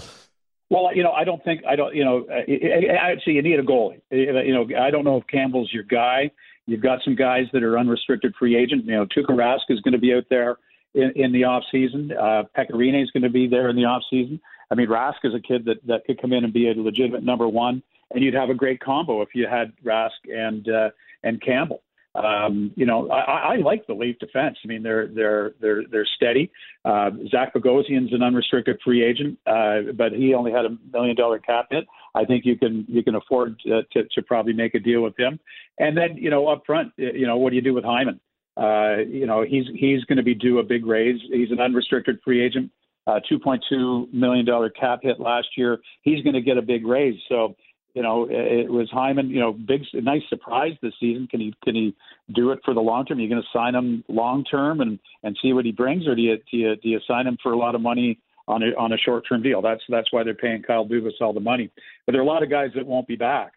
Well, 0.71 0.95
you 0.95 1.03
know, 1.03 1.13
I 1.13 1.25
don't 1.25 1.43
think 1.45 1.63
I 1.69 1.77
don't. 1.77 1.95
You 1.95 2.05
know, 2.05 2.27
actually, 2.31 3.35
you 3.35 3.43
need 3.43 3.59
a 3.59 3.63
goalie. 3.63 4.01
You 4.11 4.55
know, 4.55 4.67
I 4.79 4.91
don't 4.91 5.05
know 5.05 5.19
if 5.19 5.27
Campbell's 5.27 5.73
your 5.73 5.85
guy. 5.85 6.31
You've 6.67 6.81
got 6.81 7.01
some 7.05 7.15
guys 7.15 7.45
that 7.53 7.63
are 7.63 7.79
unrestricted 7.79 8.35
free 8.39 8.57
agent. 8.57 8.87
You 8.87 8.93
know, 8.93 9.07
Tuukka 9.07 9.31
Rask 9.31 9.69
is 9.69 9.81
going 9.81 9.93
to 9.93 9.99
be 9.99 10.15
out 10.15 10.25
there 10.31 10.57
in, 10.95 11.13
in 11.15 11.33
the 11.33 11.45
off 11.45 11.65
season. 11.71 12.13
Uh, 12.13 12.45
Pekka 12.57 13.03
is 13.03 13.11
going 13.11 13.23
to 13.23 13.31
be 13.31 13.47
there 13.47 13.69
in 13.69 13.77
the 13.77 13.85
off 13.85 14.03
season. 14.09 14.41
I 14.71 14.75
mean, 14.75 14.89
Rask 14.89 15.25
is 15.25 15.35
a 15.35 15.41
kid 15.41 15.67
that 15.67 15.87
that 15.87 16.07
could 16.07 16.21
come 16.21 16.33
in 16.33 16.45
and 16.45 16.53
be 16.53 16.71
a 16.71 16.75
legitimate 16.75 17.23
number 17.23 17.47
one, 17.47 17.83
and 18.11 18.25
you'd 18.25 18.35
have 18.35 18.51
a 18.51 18.55
great 18.55 18.81
combo 18.81 19.21
if 19.23 19.35
you 19.35 19.47
had 19.47 19.73
Rask 19.85 20.11
and 20.29 20.67
uh, 20.69 20.91
and 21.23 21.41
Campbell. 21.43 21.83
Um, 22.15 22.73
you 22.77 22.87
know, 22.87 23.11
I, 23.11 23.55
I 23.55 23.57
like 23.57 23.87
the 23.87 23.95
Leaf 23.95 24.19
defense. 24.21 24.57
I 24.65 24.69
mean, 24.69 24.83
they're 24.83 25.09
they're 25.09 25.53
they're 25.61 25.83
they're 25.91 26.07
steady. 26.17 26.51
Uh, 26.85 27.11
Zach 27.31 27.53
Bogosian's 27.53 28.13
an 28.13 28.23
unrestricted 28.23 28.79
free 28.85 29.05
agent, 29.05 29.39
uh, 29.47 29.93
but 29.97 30.13
he 30.13 30.33
only 30.33 30.53
had 30.53 30.65
a 30.65 30.77
million 30.93 31.17
dollar 31.17 31.41
cap 31.41 31.67
hit. 31.71 31.85
I 32.15 32.25
think 32.25 32.45
you 32.45 32.57
can 32.57 32.85
you 32.89 33.03
can 33.03 33.17
afford 33.17 33.59
to, 33.61 33.83
to, 33.93 34.05
to 34.05 34.23
probably 34.23 34.53
make 34.53 34.75
a 34.75 34.79
deal 34.79 35.03
with 35.03 35.19
him. 35.19 35.41
And 35.79 35.97
then 35.97 36.17
you 36.17 36.31
know 36.31 36.47
up 36.47 36.63
front, 36.67 36.93
you 36.97 37.27
know 37.27 37.37
what 37.37 37.51
do 37.51 37.57
you 37.57 37.63
do 37.63 37.75
with 37.75 37.85
Hyman? 37.85 38.21
Uh, 38.57 38.99
you 39.09 39.27
know 39.27 39.43
he's 39.43 39.65
he's 39.75 40.05
going 40.05 40.19
to 40.19 40.23
be 40.23 40.35
due 40.35 40.61
a 40.61 40.63
big 40.63 40.87
raise. 40.87 41.21
He's 41.33 41.51
an 41.51 41.61
unrestricted 41.61 42.21
free 42.25 42.45
agent, 42.45 42.71
uh, 43.09 43.19
2.2 43.31 44.13
million 44.13 44.47
dollar 44.47 44.71
cap 44.71 45.01
hit 45.03 45.19
last 45.19 45.49
year. 45.57 45.79
He's 46.03 46.23
going 46.23 46.35
to 46.35 46.41
get 46.41 46.59
a 46.59 46.63
big 46.63 46.87
raise. 46.87 47.19
So 47.29 47.57
you 47.95 48.03
know 48.03 48.27
it 48.29 48.71
was 48.71 48.89
Hyman. 48.93 49.31
You 49.31 49.41
know 49.41 49.53
big 49.53 49.83
nice 49.95 50.23
surprise 50.29 50.73
this 50.83 50.95
season. 51.01 51.27
Can 51.29 51.41
he 51.41 51.55
can 51.65 51.75
he 51.75 51.97
do 52.35 52.51
it 52.51 52.61
for 52.65 52.75
the 52.75 52.81
long 52.81 53.07
term? 53.07 53.19
Are 53.19 53.21
you 53.23 53.29
going 53.29 53.43
to 53.43 53.59
sign 53.59 53.75
him 53.75 54.05
long 54.09 54.45
term 54.45 54.81
and 54.81 54.99
and 55.23 55.37
see 55.41 55.53
what 55.53 55.65
he 55.65 55.73
brings, 55.73 56.07
or 56.07 56.15
do 56.15 56.23
you 56.23 56.37
do 56.51 56.57
you, 56.57 56.77
do 56.77 56.89
you 56.89 57.01
sign 57.07 57.27
him 57.27 57.39
for 57.43 57.53
a 57.53 57.59
lot 57.59 57.75
of 57.75 57.81
money? 57.81 58.19
on 58.47 58.63
a 58.63 58.67
on 58.79 58.93
a 58.93 58.99
short 58.99 59.25
term 59.29 59.43
deal. 59.43 59.63
That's 59.63 59.81
that's 59.89 60.13
why 60.13 60.23
they're 60.23 60.35
paying 60.35 60.63
Kyle 60.63 60.87
Dubas 60.87 61.13
all 61.21 61.33
the 61.33 61.41
money. 61.41 61.71
But 62.05 62.13
there 62.13 62.21
are 62.21 62.25
a 62.25 62.27
lot 62.27 62.43
of 62.43 62.51
guys 62.51 62.71
that 62.75 62.87
won't 62.87 63.09
be 63.09 63.17
back. 63.17 63.53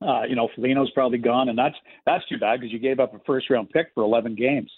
Uh, 0.00 0.22
you 0.28 0.36
know, 0.36 0.48
Foligno's 0.54 0.90
probably 0.90 1.18
gone, 1.18 1.48
and 1.48 1.58
that's 1.58 1.76
that's 2.04 2.26
too 2.28 2.38
bad 2.38 2.60
because 2.60 2.72
you 2.72 2.78
gave 2.78 3.00
up 3.00 3.14
a 3.14 3.18
first 3.26 3.48
round 3.50 3.70
pick 3.70 3.88
for 3.94 4.02
11 4.02 4.34
games. 4.34 4.70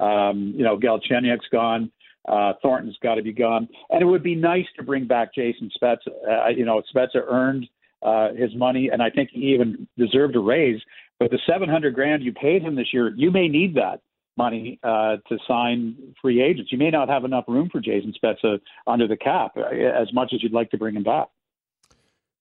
Um, 0.00 0.52
you 0.56 0.64
know, 0.64 0.76
Galchenyuk's 0.78 1.48
gone. 1.50 1.90
Uh, 2.26 2.54
Thornton's 2.62 2.96
got 3.02 3.16
to 3.16 3.22
be 3.22 3.32
gone, 3.32 3.68
and 3.90 4.02
it 4.02 4.06
would 4.06 4.22
be 4.22 4.34
nice 4.34 4.66
to 4.76 4.82
bring 4.82 5.06
back 5.06 5.34
Jason 5.34 5.70
Spezza. 5.80 6.08
Uh, 6.28 6.48
you 6.48 6.64
know, 6.64 6.82
Spezza 6.94 7.22
earned 7.26 7.66
uh, 8.04 8.28
his 8.34 8.54
money, 8.54 8.90
and 8.92 9.02
I 9.02 9.10
think 9.10 9.30
he 9.32 9.54
even 9.54 9.88
deserved 9.98 10.36
a 10.36 10.40
raise. 10.40 10.80
But 11.18 11.30
the 11.30 11.38
700 11.46 11.94
grand 11.94 12.22
you 12.22 12.32
paid 12.32 12.62
him 12.62 12.74
this 12.74 12.92
year, 12.92 13.12
you 13.16 13.30
may 13.30 13.48
need 13.48 13.74
that 13.76 14.00
money 14.36 14.78
uh, 14.82 15.16
to 15.28 15.38
sign 15.46 15.96
free 16.20 16.42
agents. 16.42 16.72
You 16.72 16.78
may 16.78 16.90
not 16.90 17.08
have 17.08 17.24
enough 17.24 17.44
room 17.48 17.68
for 17.70 17.80
Jason 17.80 18.12
Spezza 18.12 18.60
under 18.86 19.06
the 19.06 19.16
cap 19.16 19.52
uh, 19.56 19.62
as 19.62 20.12
much 20.12 20.32
as 20.34 20.42
you'd 20.42 20.52
like 20.52 20.70
to 20.70 20.78
bring 20.78 20.96
him 20.96 21.04
back. 21.04 21.28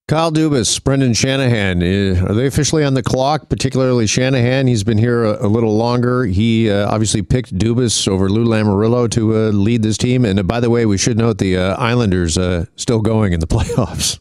Kyle 0.10 0.34
Dubas, 0.34 0.84
Brendan 0.84 1.14
Shanahan, 1.14 1.82
uh, 1.82 2.26
are 2.26 2.34
they 2.34 2.46
officially 2.46 2.84
on 2.84 2.94
the 2.94 3.02
clock? 3.02 3.48
Particularly 3.48 4.06
Shanahan, 4.06 4.68
he's 4.68 4.84
been 4.84 4.98
here 4.98 5.24
a, 5.24 5.46
a 5.46 5.48
little 5.48 5.78
longer. 5.78 6.26
He 6.26 6.70
uh, 6.70 6.92
obviously 6.92 7.22
picked 7.22 7.58
Dubas 7.58 8.06
over 8.08 8.30
Lou 8.30 8.44
Lamoriello 8.44 9.10
to 9.12 9.36
uh, 9.36 9.40
lead 9.52 9.82
this 9.82 9.98
team. 9.98 10.26
And 10.26 10.40
uh, 10.40 10.44
by 10.44 10.60
the 10.60 10.70
way, 10.70 10.86
we 10.86 10.98
should 10.98 11.18
note 11.18 11.38
the 11.38 11.58
Islanders 11.58 12.38
still 12.76 13.00
going 13.00 13.32
in 13.32 13.40
the 13.40 13.48
playoffs. 13.56 14.20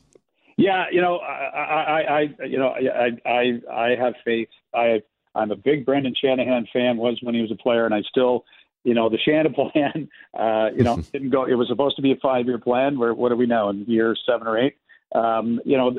Yeah, 0.56 0.87
you 0.90 1.00
know, 1.00 1.18
I, 1.18 1.44
I, 1.59 2.00
I 2.00 2.44
you 2.47 2.59
know, 2.59 2.68
I, 2.68 3.28
I, 3.28 3.61
I 3.73 3.97
have 3.99 4.14
faith. 4.25 4.49
I, 4.75 5.02
I'm 5.35 5.50
a 5.50 5.56
big 5.56 5.87
Brendan 5.87 6.14
Shanahan 6.21 6.66
fan. 6.73 6.97
Was 6.97 7.18
when 7.23 7.35
he 7.35 7.40
was 7.40 7.50
a 7.50 7.56
player, 7.56 7.85
and 7.87 7.94
I 7.94 8.02
still, 8.02 8.44
you 8.85 8.94
know, 8.94 9.09
the 9.09 9.18
Shanahan 9.18 9.54
plan, 9.73 10.09
uh, 10.38 10.71
you 10.76 10.85
know, 10.85 10.97
didn't 11.12 11.30
go. 11.30 11.44
It 11.44 11.54
was 11.54 11.68
supposed 11.68 11.97
to 11.97 12.02
be 12.02 12.12
a 12.12 12.16
five-year 12.16 12.59
plan. 12.59 12.99
Where 12.99 13.14
what 13.14 13.32
are 13.32 13.37
we 13.37 13.47
now 13.47 13.71
in 13.71 13.85
year 13.87 14.14
seven 14.26 14.47
or 14.47 14.59
eight? 14.59 14.76
Um, 15.14 15.61
you 15.64 15.76
know, 15.76 15.94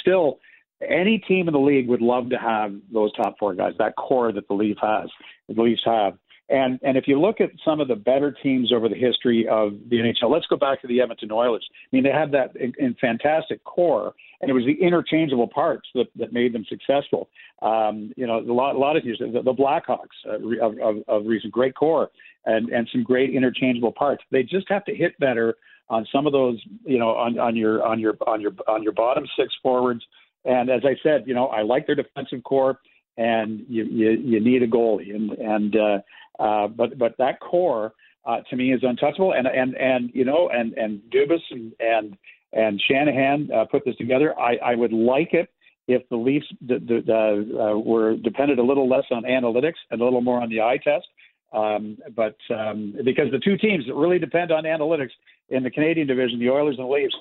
still, 0.00 0.38
any 0.86 1.18
team 1.18 1.48
in 1.48 1.54
the 1.54 1.60
league 1.60 1.88
would 1.88 2.02
love 2.02 2.30
to 2.30 2.36
have 2.36 2.74
those 2.92 3.12
top 3.14 3.38
four 3.38 3.54
guys, 3.54 3.74
that 3.78 3.96
core 3.96 4.32
that 4.32 4.48
the 4.48 4.54
Leaf 4.54 4.76
has, 4.82 5.08
the 5.48 5.62
Leafs 5.62 5.82
have. 5.84 6.18
And 6.48 6.78
and 6.82 6.96
if 6.96 7.08
you 7.08 7.20
look 7.20 7.40
at 7.40 7.50
some 7.64 7.80
of 7.80 7.88
the 7.88 7.96
better 7.96 8.30
teams 8.30 8.72
over 8.72 8.88
the 8.88 8.94
history 8.94 9.48
of 9.48 9.72
the 9.88 9.96
NHL, 9.96 10.30
let's 10.30 10.46
go 10.46 10.56
back 10.56 10.80
to 10.82 10.86
the 10.86 11.00
Edmonton 11.00 11.32
Oilers. 11.32 11.66
I 11.72 11.96
mean, 11.96 12.04
they 12.04 12.12
had 12.12 12.30
that 12.32 12.54
in, 12.54 12.72
in 12.78 12.94
fantastic 13.00 13.64
core, 13.64 14.14
and 14.40 14.48
it 14.48 14.52
was 14.52 14.64
the 14.64 14.80
interchangeable 14.80 15.48
parts 15.48 15.88
that, 15.94 16.06
that 16.14 16.32
made 16.32 16.52
them 16.52 16.64
successful. 16.68 17.28
Um, 17.62 18.12
you 18.16 18.28
know, 18.28 18.38
a 18.38 18.52
lot, 18.52 18.76
a 18.76 18.78
lot 18.78 18.96
of 18.96 19.02
teams, 19.02 19.18
the, 19.18 19.42
the 19.42 19.52
Blackhawks 19.52 20.06
uh, 20.24 20.64
of, 20.64 20.78
of, 20.78 21.02
of 21.08 21.26
recent, 21.26 21.52
great 21.52 21.74
core 21.74 22.10
and 22.46 22.70
and 22.70 22.88
some 22.92 23.02
great 23.02 23.34
interchangeable 23.34 23.92
parts. 23.92 24.22
They 24.30 24.42
just 24.42 24.66
have 24.68 24.84
to 24.86 24.94
hit 24.94 25.18
better 25.18 25.56
on 25.88 26.06
some 26.12 26.26
of 26.26 26.32
those, 26.32 26.60
you 26.84 26.98
know, 26.98 27.10
on, 27.10 27.38
on 27.38 27.56
your 27.56 27.84
on 27.84 28.00
your 28.00 28.16
on 28.26 28.40
your 28.40 28.52
on 28.66 28.82
your 28.82 28.92
bottom 28.92 29.26
six 29.38 29.52
forwards. 29.62 30.02
And 30.44 30.70
as 30.70 30.82
I 30.84 30.94
said, 31.02 31.24
you 31.26 31.34
know, 31.34 31.48
I 31.48 31.62
like 31.62 31.86
their 31.86 31.96
defensive 31.96 32.42
core, 32.44 32.78
and 33.16 33.64
you 33.68 33.84
you, 33.84 34.10
you 34.10 34.40
need 34.40 34.62
a 34.62 34.68
goalie, 34.68 35.14
and 35.14 35.32
and 35.32 35.76
uh, 35.76 35.98
uh, 36.38 36.68
but 36.68 36.98
but 36.98 37.14
that 37.18 37.40
core 37.40 37.92
uh, 38.24 38.38
to 38.50 38.56
me 38.56 38.72
is 38.72 38.82
untouchable. 38.82 39.32
And 39.32 39.46
and 39.46 39.76
and 39.76 40.10
you 40.14 40.24
know 40.24 40.50
and 40.52 40.72
and 40.74 41.00
Dubas 41.10 41.40
and 41.50 41.72
and, 41.80 42.16
and 42.52 42.82
Shanahan 42.88 43.50
uh, 43.52 43.64
put 43.64 43.84
this 43.84 43.96
together. 43.96 44.38
I, 44.38 44.56
I 44.56 44.74
would 44.74 44.92
like 44.92 45.32
it 45.32 45.48
if 45.88 46.08
the 46.08 46.16
Leafs 46.16 46.46
d- 46.66 46.78
d- 46.78 47.12
uh, 47.12 47.78
were 47.78 48.16
dependent 48.16 48.58
a 48.58 48.62
little 48.62 48.88
less 48.88 49.04
on 49.10 49.22
analytics 49.22 49.74
and 49.90 50.00
a 50.00 50.04
little 50.04 50.20
more 50.20 50.40
on 50.40 50.48
the 50.48 50.60
eye 50.60 50.78
test. 50.82 51.06
Um, 51.52 51.98
but 52.14 52.36
um, 52.50 52.94
because 53.04 53.30
the 53.30 53.38
two 53.38 53.56
teams 53.56 53.86
that 53.86 53.94
really 53.94 54.18
depend 54.18 54.50
on 54.50 54.64
analytics 54.64 55.12
in 55.48 55.62
the 55.62 55.70
Canadian 55.70 56.08
division, 56.08 56.40
the 56.40 56.50
Oilers 56.50 56.76
and 56.76 56.86
the 56.88 56.92
Leafs, 56.92 57.14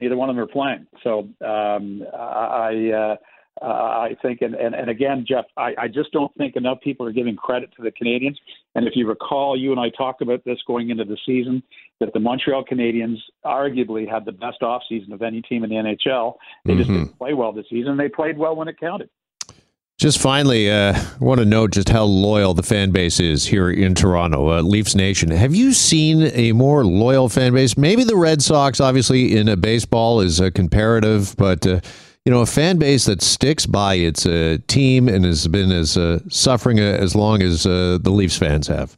neither 0.00 0.16
one 0.16 0.28
of 0.28 0.34
them 0.34 0.44
are 0.44 0.48
playing. 0.48 0.86
So 1.02 1.28
um, 1.46 2.02
I. 2.12 2.90
Uh, 2.90 3.16
uh, 3.62 3.66
I 3.66 4.16
think, 4.20 4.42
and, 4.42 4.54
and, 4.54 4.74
and 4.74 4.90
again, 4.90 5.24
Jeff, 5.26 5.44
I, 5.56 5.74
I 5.78 5.88
just 5.88 6.12
don't 6.12 6.34
think 6.36 6.56
enough 6.56 6.80
people 6.80 7.06
are 7.06 7.12
giving 7.12 7.36
credit 7.36 7.70
to 7.76 7.82
the 7.82 7.92
Canadiens. 7.92 8.36
And 8.74 8.86
if 8.86 8.94
you 8.96 9.06
recall, 9.06 9.56
you 9.56 9.70
and 9.70 9.80
I 9.80 9.90
talked 9.90 10.22
about 10.22 10.44
this 10.44 10.58
going 10.66 10.90
into 10.90 11.04
the 11.04 11.16
season, 11.24 11.62
that 12.00 12.12
the 12.12 12.20
Montreal 12.20 12.64
Canadiens 12.64 13.18
arguably 13.44 14.10
had 14.10 14.24
the 14.24 14.32
best 14.32 14.60
offseason 14.62 15.12
of 15.12 15.22
any 15.22 15.40
team 15.42 15.62
in 15.62 15.70
the 15.70 15.76
NHL. 15.76 16.34
They 16.64 16.72
mm-hmm. 16.72 16.78
just 16.78 16.90
didn't 16.90 17.18
play 17.18 17.34
well 17.34 17.52
this 17.52 17.66
season. 17.70 17.96
They 17.96 18.08
played 18.08 18.36
well 18.36 18.56
when 18.56 18.68
it 18.68 18.78
counted. 18.78 19.08
Just 19.96 20.20
finally, 20.20 20.68
uh, 20.68 20.92
I 20.92 21.24
want 21.24 21.38
to 21.38 21.44
note 21.44 21.70
just 21.70 21.88
how 21.88 22.02
loyal 22.02 22.52
the 22.52 22.64
fan 22.64 22.90
base 22.90 23.20
is 23.20 23.46
here 23.46 23.70
in 23.70 23.94
Toronto, 23.94 24.50
uh, 24.50 24.60
Leafs 24.60 24.96
Nation. 24.96 25.30
Have 25.30 25.54
you 25.54 25.72
seen 25.72 26.32
a 26.34 26.50
more 26.50 26.84
loyal 26.84 27.28
fan 27.28 27.52
base? 27.52 27.76
Maybe 27.76 28.02
the 28.02 28.16
Red 28.16 28.42
Sox, 28.42 28.80
obviously, 28.80 29.36
in 29.36 29.48
a 29.48 29.56
baseball 29.56 30.20
is 30.20 30.40
a 30.40 30.50
comparative, 30.50 31.36
but 31.38 31.64
uh, 31.64 31.80
you 32.24 32.32
know, 32.32 32.40
a 32.40 32.46
fan 32.46 32.78
base 32.78 33.04
that 33.04 33.20
sticks 33.20 33.66
by 33.66 33.94
its 33.94 34.24
uh, 34.24 34.56
team 34.66 35.08
and 35.08 35.24
has 35.24 35.46
been 35.46 35.70
as 35.70 35.96
uh, 35.96 36.20
suffering 36.28 36.80
uh, 36.80 36.82
as 36.82 37.14
long 37.14 37.42
as 37.42 37.66
uh, 37.66 37.98
the 38.00 38.10
Leafs 38.10 38.38
fans 38.38 38.66
have. 38.66 38.96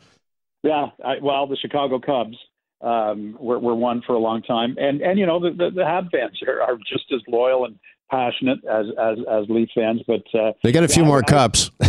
Yeah, 0.63 0.91
I, 1.05 1.17
well, 1.21 1.47
the 1.47 1.57
Chicago 1.57 1.99
Cubs 1.99 2.37
um, 2.83 3.37
were, 3.41 3.59
were 3.59 3.75
one 3.75 4.03
for 4.07 4.15
a 4.15 4.19
long 4.19 4.43
time, 4.43 4.77
and 4.79 5.01
and 5.01 5.19
you 5.19 5.27
know 5.27 5.41
the 5.41 5.51
the, 5.51 5.71
the 5.71 5.85
Hab 5.85 6.11
fans 6.11 6.41
are, 6.47 6.61
are 6.61 6.77
just 6.77 7.05
as 7.13 7.21
loyal 7.29 7.65
and 7.65 7.79
passionate 8.11 8.59
as 8.65 8.87
as 8.99 9.19
as 9.31 9.45
Leaf 9.49 9.71
fans, 9.75 10.03
but 10.07 10.23
uh, 10.39 10.53
they 10.63 10.73
got 10.73 10.85
a 10.85 10.89
few 10.89 11.03
yeah, 11.03 11.09
more 11.09 11.23
I, 11.27 11.31
cups. 11.31 11.71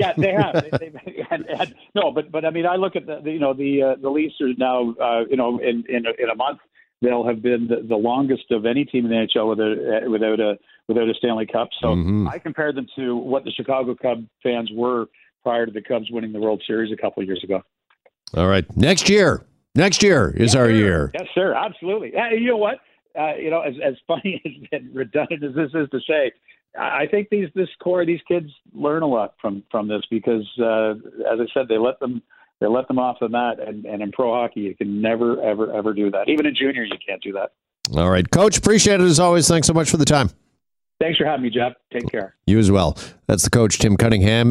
yeah, 0.00 0.12
they 0.16 0.32
have. 0.32 0.64
They, 0.78 0.88
they, 0.88 1.26
and, 1.30 1.46
and, 1.46 1.74
no, 1.94 2.12
but 2.12 2.30
but 2.30 2.44
I 2.44 2.50
mean, 2.50 2.66
I 2.66 2.76
look 2.76 2.96
at 2.96 3.06
the, 3.06 3.20
the 3.20 3.32
you 3.32 3.40
know 3.40 3.54
the 3.54 3.82
uh, 3.82 3.94
the 4.00 4.10
Leafs 4.10 4.40
are 4.40 4.52
now 4.56 4.94
uh, 5.00 5.24
you 5.28 5.36
know 5.36 5.58
in 5.58 5.84
in 5.88 6.06
a, 6.06 6.10
in 6.22 6.30
a 6.30 6.34
month 6.34 6.60
they'll 7.02 7.26
have 7.26 7.42
been 7.42 7.66
the, 7.68 7.86
the 7.86 7.96
longest 7.96 8.50
of 8.50 8.66
any 8.66 8.84
team 8.84 9.04
in 9.06 9.10
the 9.10 9.16
NHL 9.16 9.48
without 9.48 10.10
without 10.10 10.40
a 10.40 10.58
without 10.88 11.08
a 11.08 11.14
Stanley 11.14 11.46
Cup. 11.46 11.68
So 11.80 11.88
mm-hmm. 11.88 12.28
I 12.28 12.38
compared 12.38 12.76
them 12.76 12.86
to 12.96 13.16
what 13.16 13.44
the 13.44 13.52
Chicago 13.52 13.94
Cub 13.94 14.24
fans 14.42 14.70
were 14.72 15.06
prior 15.42 15.66
to 15.66 15.72
the 15.72 15.82
Cubs 15.82 16.10
winning 16.10 16.32
the 16.32 16.40
World 16.40 16.62
Series 16.66 16.92
a 16.92 16.96
couple 16.96 17.22
of 17.22 17.26
years 17.26 17.42
ago. 17.42 17.62
All 18.34 18.48
right, 18.48 18.64
next 18.76 19.08
year. 19.08 19.44
Next 19.74 20.02
year 20.02 20.30
is 20.30 20.52
yes, 20.52 20.54
our 20.56 20.66
sir. 20.66 20.72
year. 20.72 21.10
Yes, 21.14 21.28
sir. 21.34 21.54
Absolutely. 21.54 22.12
Uh, 22.16 22.30
you 22.30 22.48
know 22.48 22.56
what? 22.56 22.80
Uh, 23.18 23.34
you 23.34 23.50
know, 23.50 23.60
as 23.60 23.74
as 23.84 23.94
funny 24.06 24.40
as 24.46 24.52
and 24.72 24.94
redundant 24.94 25.44
as 25.44 25.54
this 25.54 25.70
is 25.74 25.88
to 25.90 26.00
say, 26.08 26.32
I 26.78 27.06
think 27.06 27.28
these 27.30 27.48
this 27.54 27.68
core 27.82 28.04
these 28.04 28.20
kids 28.26 28.50
learn 28.72 29.02
a 29.02 29.06
lot 29.06 29.34
from 29.40 29.62
from 29.70 29.88
this 29.88 30.02
because, 30.10 30.46
uh, 30.58 30.92
as 31.30 31.40
I 31.40 31.46
said, 31.54 31.68
they 31.68 31.78
let 31.78 32.00
them 32.00 32.22
they 32.60 32.66
let 32.66 32.88
them 32.88 32.98
off 32.98 33.16
the 33.20 33.28
mat. 33.28 33.58
And, 33.58 33.84
and 33.84 34.02
in 34.02 34.12
pro 34.12 34.32
hockey, 34.32 34.60
you 34.60 34.76
can 34.76 35.00
never, 35.00 35.40
ever, 35.42 35.72
ever 35.72 35.92
do 35.92 36.10
that. 36.10 36.28
Even 36.28 36.46
in 36.46 36.54
junior, 36.54 36.84
you 36.84 36.96
can't 37.06 37.22
do 37.22 37.32
that. 37.32 37.52
All 37.96 38.10
right, 38.10 38.28
Coach. 38.30 38.58
Appreciate 38.58 39.00
it 39.00 39.04
as 39.04 39.18
always. 39.18 39.48
Thanks 39.48 39.66
so 39.66 39.72
much 39.72 39.90
for 39.90 39.96
the 39.96 40.04
time. 40.04 40.30
Thanks 41.00 41.18
for 41.18 41.24
having 41.24 41.42
me, 41.42 41.50
Jeff. 41.50 41.72
Take 41.92 42.10
care. 42.10 42.36
You 42.46 42.58
as 42.58 42.70
well. 42.70 42.96
That's 43.26 43.42
the 43.42 43.50
coach, 43.50 43.78
Tim 43.78 43.96
Cunningham. 43.96 44.48